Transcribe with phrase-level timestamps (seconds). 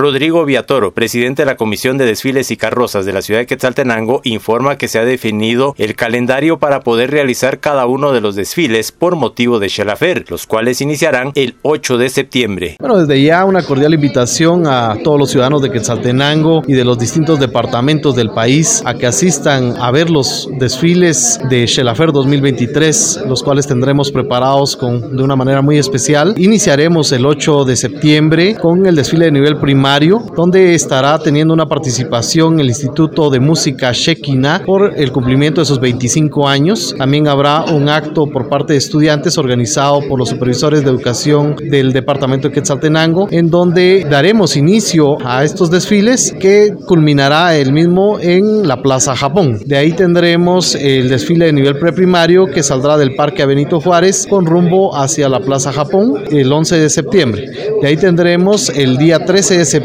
[0.00, 4.22] Rodrigo Viatoro, presidente de la Comisión de Desfiles y Carrozas de la ciudad de Quetzaltenango,
[4.24, 8.92] informa que se ha definido el calendario para poder realizar cada uno de los desfiles
[8.92, 12.76] por motivo de Shelafer, los cuales iniciarán el 8 de septiembre.
[12.80, 16.98] Bueno, desde ya una cordial invitación a todos los ciudadanos de Quetzaltenango y de los
[16.98, 23.42] distintos departamentos del país a que asistan a ver los desfiles de Shelafer 2023, los
[23.42, 26.32] cuales tendremos preparados con, de una manera muy especial.
[26.38, 29.89] Iniciaremos el 8 de septiembre con el desfile de nivel primario,
[30.36, 35.80] donde estará teniendo una participación el Instituto de Música Shekina por el cumplimiento de sus
[35.80, 36.94] 25 años.
[36.96, 41.92] También habrá un acto por parte de estudiantes organizado por los supervisores de educación del
[41.92, 48.68] departamento de Quetzaltenango, en donde daremos inicio a estos desfiles que culminará el mismo en
[48.68, 49.58] la Plaza Japón.
[49.66, 54.46] De ahí tendremos el desfile de nivel preprimario que saldrá del Parque Benito Juárez con
[54.46, 57.50] rumbo hacia la Plaza Japón el 11 de septiembre.
[57.82, 59.79] De ahí tendremos el día 13 de septiembre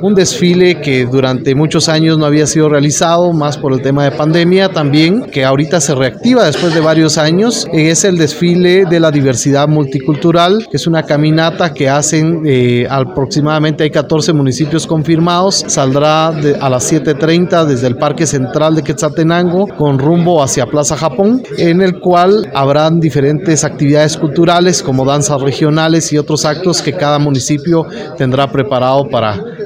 [0.00, 4.12] un desfile que durante muchos años no había sido realizado, más por el tema de
[4.12, 7.66] pandemia también, que ahorita se reactiva después de varios años.
[7.72, 13.84] Es el desfile de la diversidad multicultural, que es una caminata que hacen eh, aproximadamente
[13.84, 15.64] hay 14 municipios confirmados.
[15.66, 21.42] Saldrá a las 7.30 desde el Parque Central de Quetzaltenango con rumbo hacia Plaza Japón,
[21.58, 27.18] en el cual habrán diferentes actividades culturales como danzas regionales y otros actos que cada
[27.18, 29.19] municipio tendrá preparado para,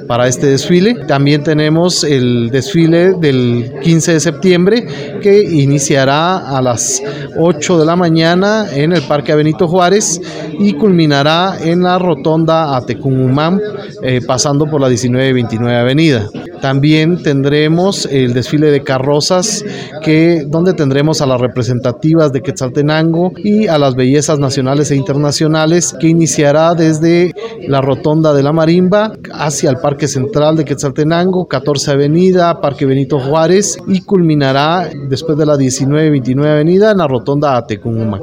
[0.07, 0.95] para este desfile.
[1.07, 4.87] También tenemos el desfile del 15 de septiembre
[5.23, 7.03] que iniciará a las
[7.39, 10.21] 8 de la mañana en el Parque Benito Juárez
[10.59, 13.61] y culminará en la rotonda Atecumumán,
[14.03, 16.29] eh, pasando por la 19 y 29 Avenida.
[16.65, 19.63] También tendremos el desfile de carrozas,
[20.03, 25.95] que, donde tendremos a las representativas de Quetzaltenango y a las bellezas nacionales e internacionales,
[26.01, 27.35] que iniciará desde
[27.69, 33.21] la rotonda de la Marimba hacia el Parque Central de Quetzaltenango, 14 Avenida, Parque Benito
[33.21, 38.21] Juárez y culminará después de la 19 y 29 Avenida en la rotonda Atecumuma.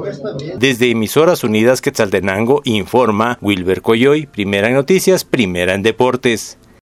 [0.58, 6.58] Desde Emisoras Unidas Quetzaltenango informa Wilber Coyoy, primera en noticias, primera en deportes.